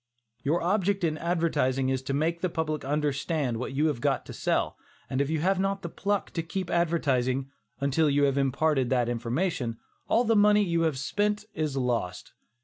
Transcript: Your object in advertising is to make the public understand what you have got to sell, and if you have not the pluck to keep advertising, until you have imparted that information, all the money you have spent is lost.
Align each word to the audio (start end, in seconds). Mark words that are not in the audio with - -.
Your 0.41 0.63
object 0.63 1.03
in 1.03 1.15
advertising 1.19 1.89
is 1.89 2.01
to 2.01 2.13
make 2.15 2.41
the 2.41 2.49
public 2.49 2.83
understand 2.83 3.57
what 3.57 3.73
you 3.73 3.85
have 3.85 4.01
got 4.01 4.25
to 4.25 4.33
sell, 4.33 4.75
and 5.11 5.21
if 5.21 5.29
you 5.29 5.41
have 5.41 5.59
not 5.59 5.83
the 5.83 5.89
pluck 5.89 6.31
to 6.31 6.41
keep 6.41 6.71
advertising, 6.71 7.51
until 7.79 8.09
you 8.09 8.23
have 8.23 8.35
imparted 8.35 8.89
that 8.89 9.07
information, 9.07 9.77
all 10.07 10.23
the 10.23 10.35
money 10.35 10.63
you 10.63 10.81
have 10.89 10.97
spent 10.97 11.45
is 11.53 11.77
lost. 11.77 12.33